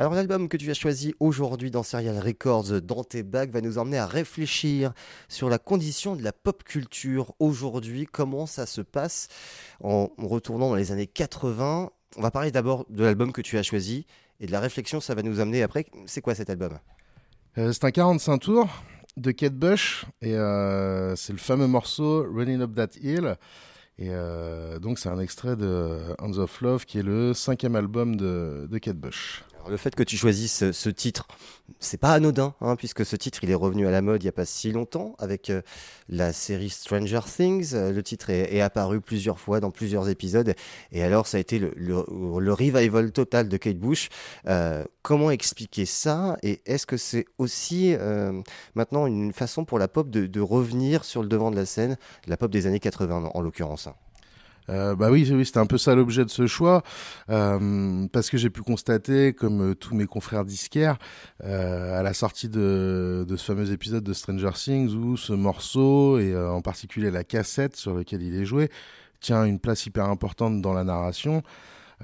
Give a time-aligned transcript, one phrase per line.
[0.00, 3.78] Alors l'album que tu as choisi aujourd'hui dans Serial Records, dans tes bacs, va nous
[3.78, 4.92] emmener à réfléchir
[5.28, 9.26] sur la condition de la pop culture aujourd'hui, comment ça se passe
[9.82, 11.90] en retournant dans les années 80.
[12.16, 14.06] On va parler d'abord de l'album que tu as choisi
[14.38, 15.84] et de la réflexion ça va nous amener après.
[16.06, 16.78] C'est quoi cet album?
[17.58, 18.68] Euh, C'est un 45 tours
[19.16, 23.34] de Kate Bush et euh, c'est le fameux morceau Running Up That Hill.
[23.98, 28.14] Et euh, donc c'est un extrait de Hands of Love qui est le cinquième album
[28.14, 31.26] de, de Kate Bush le fait que tu choisisses ce, titre,
[31.80, 34.30] c'est pas anodin, hein, puisque ce titre il est revenu à la mode il n'y
[34.30, 35.62] a pas si longtemps avec euh,
[36.08, 37.74] la série Stranger Things.
[37.74, 40.54] Euh, le titre est, apparu plusieurs fois dans plusieurs épisodes,
[40.92, 44.08] et alors ça a été le, revival total de Kate Bush.
[44.46, 46.36] Euh, comment expliquer ça?
[46.42, 47.94] Et est-ce que c'est aussi
[48.74, 52.36] maintenant une façon pour la pop de, revenir sur le devant de la scène, la
[52.36, 53.88] pop des années 80 en l'occurrence?
[54.70, 56.82] Euh, bah oui, oui c'était un peu ça l'objet de ce choix,
[57.30, 60.98] euh, parce que j'ai pu constater, comme euh, tous mes confrères disquaires,
[61.44, 66.18] euh, à la sortie de, de, ce fameux épisode de Stranger Things, où ce morceau,
[66.18, 68.70] et en particulier la cassette sur laquelle il est joué,
[69.20, 71.42] tient une place hyper importante dans la narration.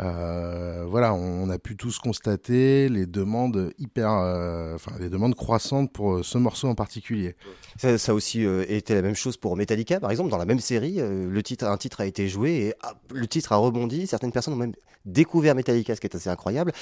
[0.01, 5.93] Euh, voilà, on, a pu tous constater les demandes hyper, euh, enfin les demandes croissantes
[5.93, 7.37] pour euh, ce morceau en particulier.
[7.79, 11.43] Ça, aussi été la même chose pour Metallica, par exemple, dans la même série, le
[11.43, 12.75] titre, un titre a été joué et
[13.13, 14.07] le titre a rebondi.
[14.07, 16.73] Certaines personnes ont même découvert Metallica, ce qui est assez incroyable.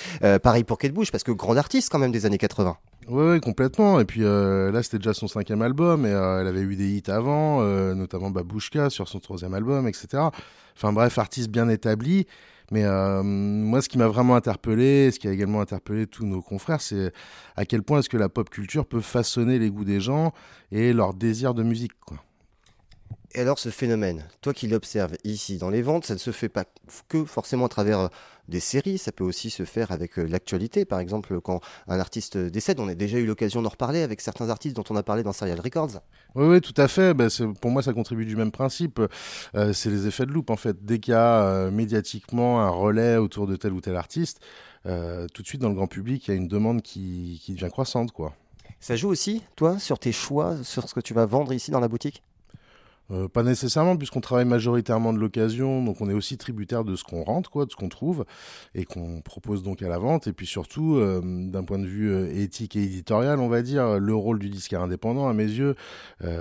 [0.43, 2.77] pareil pour Kate Bush, parce que grand artiste quand même des années 80.
[3.09, 4.01] Oui, complètement.
[4.01, 7.63] Et puis là, c'était déjà son cinquième album, et elle avait eu des hits avant,
[7.95, 10.25] notamment Babushka sur son troisième album, etc.
[10.77, 12.27] Enfin bref, artiste bien établi.
[12.71, 16.41] Mais euh, moi, ce qui m'a vraiment interpellé, ce qui a également interpellé tous nos
[16.41, 17.13] confrères, c'est
[17.57, 20.33] à quel point est-ce que la pop culture peut façonner les goûts des gens
[20.71, 21.93] et leur désir de musique.
[22.07, 22.19] Quoi.
[23.35, 26.51] Et alors ce phénomène, toi qui l'observes ici dans les ventes, ça ne se fait
[26.51, 26.65] pas
[27.09, 28.09] que forcément à travers euh,
[28.49, 30.85] des séries, ça peut aussi se faire avec euh, l'actualité.
[30.85, 34.51] Par exemple, quand un artiste décède, on a déjà eu l'occasion d'en reparler avec certains
[34.51, 36.03] artistes dont on a parlé dans Serial Records.
[36.35, 37.15] Oui, oui tout à fait.
[37.15, 39.01] Ben, pour moi, ça contribue du même principe.
[39.55, 40.85] Euh, c'est les effets de loupe, en fait.
[40.85, 44.41] Dès qu'il y a médiatiquement un relais autour de tel ou tel artiste,
[44.85, 47.71] tout de suite dans le grand public, il y a une demande qui, qui devient
[47.71, 48.13] croissante.
[48.13, 48.35] quoi.
[48.81, 51.81] Ça joue aussi, toi, sur tes choix, sur ce que tu vas vendre ici dans
[51.81, 52.23] la boutique?
[53.13, 57.05] Euh, pas nécessairement, puisqu'on travaille majoritairement de l'occasion, donc on est aussi tributaire de ce
[57.05, 58.25] qu'on rentre, quoi, de ce qu'on trouve,
[58.75, 60.27] et qu'on propose donc à la vente.
[60.27, 63.99] Et puis surtout, euh, d'un point de vue euh, éthique et éditorial, on va dire,
[63.99, 65.75] le rôle du disque indépendant, à mes yeux,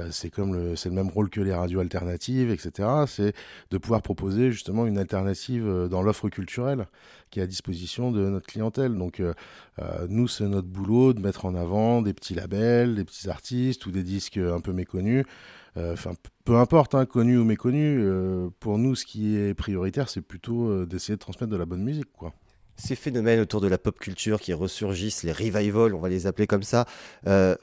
[0.10, 2.88] c'est comme le, c'est le même rôle que les radios alternatives, etc.
[3.08, 3.34] C'est
[3.72, 6.88] de pouvoir proposer justement une alternative dans l'offre culturelle
[7.30, 8.96] qui est à disposition de notre clientèle.
[8.96, 9.22] Donc
[10.10, 13.92] nous, c'est notre boulot de mettre en avant des petits labels, des petits artistes ou
[13.92, 15.26] des disques un peu méconnus.
[15.78, 20.10] Euh, enfin, peu importe, hein, connu ou méconnu, euh, pour nous, ce qui est prioritaire,
[20.10, 22.34] c'est plutôt euh, d'essayer de transmettre de la bonne musique, quoi.
[22.76, 26.48] Ces phénomènes autour de la pop culture qui ressurgissent, les revivals, on va les appeler
[26.48, 26.88] comme ça.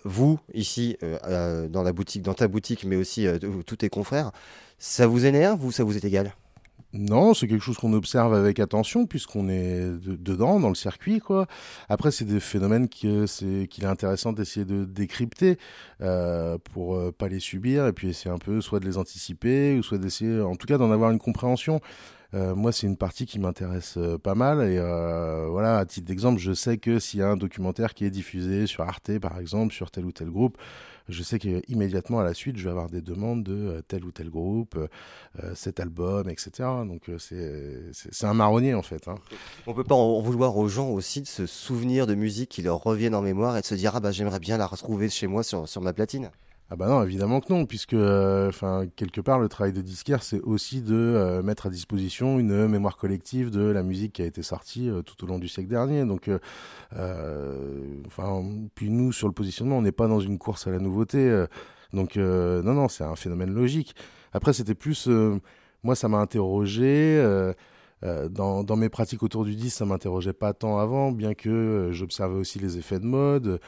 [0.05, 3.27] vous, ici, dans la boutique, dans ta boutique, mais aussi
[3.67, 4.31] tous tes confrères,
[4.79, 6.35] ça vous énerve ou ça vous est égal?
[6.95, 11.47] Non, c'est quelque chose qu'on observe avec attention puisqu'on est dedans, dans le circuit, quoi.
[11.89, 12.89] Après, c'est des phénomènes
[13.27, 15.59] c'est qu'il est intéressant d'essayer de décrypter
[16.01, 19.77] euh, pour euh, pas les subir et puis essayer un peu soit de les anticiper
[19.79, 21.81] ou soit d'essayer, en tout cas, d'en avoir une compréhension.
[22.35, 24.61] Euh, moi, c'est une partie qui m'intéresse euh, pas mal.
[24.61, 28.05] Et euh, voilà, à titre d'exemple, je sais que s'il y a un documentaire qui
[28.05, 30.59] est diffusé sur Arte, par exemple, sur tel ou tel groupe,
[31.09, 34.31] je sais qu'immédiatement à la suite, je vais avoir des demandes de tel ou tel
[34.31, 34.79] groupe,
[35.55, 36.51] cet album, etc.
[36.87, 39.09] Donc c'est un marronnier en fait.
[39.09, 39.17] Hein.
[39.67, 42.83] On peut pas en vouloir aux gens aussi de se souvenir de musique qui leur
[42.83, 45.43] reviennent en mémoire et de se dire ah bah j'aimerais bien la retrouver chez moi
[45.43, 46.31] sur, sur ma platine.
[46.71, 50.23] Ah bah non, évidemment que non, puisque euh, enfin quelque part le travail de disquaire
[50.23, 54.27] c'est aussi de euh, mettre à disposition une mémoire collective de la musique qui a
[54.27, 56.05] été sortie euh, tout au long du siècle dernier.
[56.05, 56.29] Donc
[56.93, 58.45] enfin
[58.75, 61.47] puis nous sur le positionnement, on n'est pas dans une course à la nouveauté.
[61.95, 63.95] donc non non, c'est un phénomène logique.
[64.35, 65.09] Après c'était plus
[65.83, 67.19] moi ça m'a interrogé
[68.03, 72.39] dans, dans, mes pratiques autour du disque, ça m'interrogeait pas tant avant, bien que j'observais
[72.39, 73.59] aussi les effets de mode.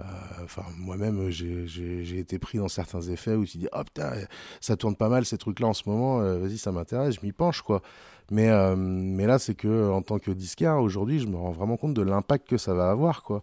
[0.00, 0.04] Euh,
[0.44, 4.12] enfin, moi-même, j'ai été pris dans certains effets où tu dis, oh putain,
[4.60, 7.32] ça tourne pas mal ces trucs-là en ce moment, euh, vas-y, ça m'intéresse, je m'y
[7.32, 7.82] penche, quoi.
[8.30, 11.76] Mais, euh, mais là, c'est que en tant que disquaire, aujourd'hui, je me rends vraiment
[11.76, 13.42] compte de l'impact que ça va avoir, quoi.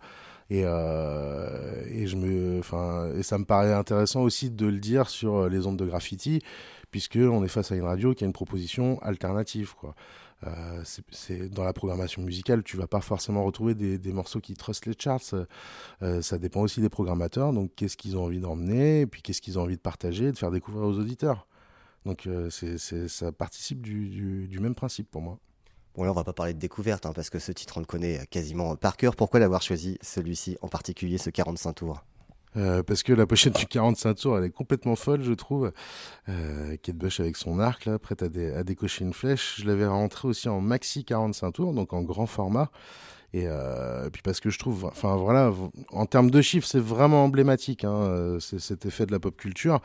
[0.52, 5.50] Et, et, je me, enfin, et ça me paraît intéressant aussi de le dire sur
[5.50, 6.44] les ondes de graffiti,
[6.92, 9.96] puisque on est face à une radio qui a une proposition alternative, quoi.
[10.46, 14.86] Euh, c'est dans la programmation musicale, tu vas pas forcément retrouver des, morceaux qui trustent
[14.86, 15.34] les charts.
[16.02, 17.54] Euh, ça dépend aussi des programmateurs.
[17.54, 20.52] Donc, qu'est-ce qu'ils ont envie d'emmener, puis qu'est-ce qu'ils ont envie de partager, de faire
[20.52, 21.48] découvrir aux auditeurs?
[22.06, 25.40] Donc, euh, ça participe du, même principe pour moi.
[25.96, 27.86] Bon, là, on va pas parler de découverte, hein, parce que ce titre, on le
[27.86, 29.16] connaît quasiment par cœur.
[29.16, 32.04] Pourquoi l'avoir choisi, celui-ci, en particulier, ce 45 tours?
[32.58, 35.72] Euh, parce que la pochette du 45 tours, elle est complètement folle, je trouve.
[36.30, 39.56] Euh, Kate Bush avec son arc, là, prête à, décocher une flèche.
[39.60, 42.72] Je l'avais rentré aussi en maxi 45 tours, donc en grand format.
[43.34, 45.52] Et, euh, puis parce que je trouve, enfin voilà,
[45.92, 49.82] en termes de chiffres, c'est vraiment emblématique, hein, euh, cet effet de la pop culture,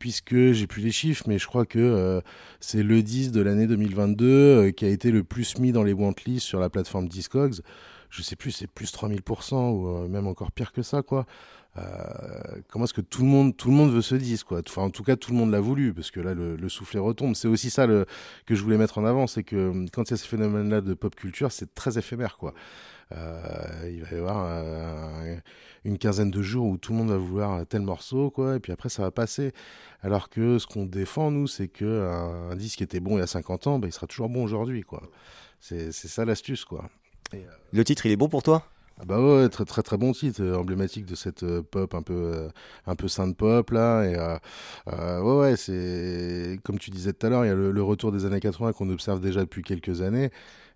[0.00, 2.20] puisque j'ai plus les chiffres, mais je crois que euh,
[2.58, 5.92] c'est le 10 de l'année 2022 euh, qui a été le plus mis dans les
[5.92, 7.60] wantlists sur la plateforme Discogs.
[8.10, 11.26] Je sais plus, c'est plus 3000% ou même encore pire que ça, quoi.
[11.78, 11.82] Euh,
[12.68, 14.60] comment est-ce que tout le monde, tout le monde veut ce disque, quoi?
[14.66, 16.98] Enfin, en tout cas, tout le monde l'a voulu, parce que là, le, le soufflet
[16.98, 17.36] retombe.
[17.36, 18.06] C'est aussi ça le,
[18.46, 20.80] que je voulais mettre en avant, c'est que euh, quand il y a ce phénomène-là
[20.80, 22.54] de pop culture, c'est très éphémère, quoi.
[23.12, 25.36] Euh, il va y avoir euh,
[25.84, 28.72] une quinzaine de jours où tout le monde va vouloir tel morceau, quoi, et puis
[28.72, 29.52] après ça va passer.
[30.02, 32.08] Alors que ce qu'on défend, nous, c'est que
[32.50, 34.44] un, disque qui était bon il y a 50 ans, bah, il sera toujours bon
[34.44, 35.02] aujourd'hui, quoi.
[35.60, 36.88] C'est ça l'astuce, quoi.
[37.32, 38.64] Et, le titre, il est bon pour toi?
[39.02, 42.02] Ah bah ouais, très très très bon titre, euh, emblématique de cette euh, pop un
[42.02, 42.48] peu euh,
[42.86, 44.04] un peu synth pop là.
[44.04, 44.14] Et
[44.92, 48.12] euh, ouais ouais, c'est comme tu disais tout à l'heure, il y a le, retour
[48.12, 50.30] des années 80 qu'on observe déjà depuis quelques années.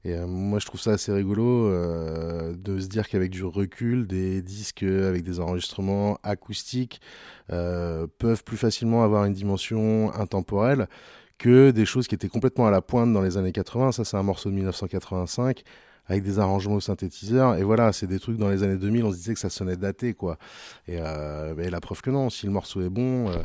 [0.06, 4.82] Et moi je trouve ça assez rigolo de se dire qu'avec du recul, des disques
[4.82, 7.00] avec des enregistrements acoustiques
[7.48, 10.88] peuvent plus facilement avoir une dimension intemporelle
[11.38, 13.92] que des choses qui étaient complètement à la pointe dans les années 80.
[13.92, 15.64] Ça c'est un morceau de 1985
[16.08, 17.56] avec des arrangements au synthétiseur.
[17.56, 19.76] Et voilà, c'est des trucs dans les années 2000, on se disait que ça sonnait
[19.76, 20.38] daté, quoi.
[20.88, 23.36] Et, euh, la preuve que non, si le morceau est bon, euh,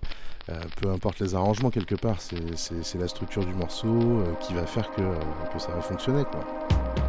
[0.50, 4.92] euh, peu importe les arrangements, quelque part, c'est la structure du morceau qui va faire
[4.92, 5.02] que,
[5.54, 7.09] que ça va fonctionner, quoi.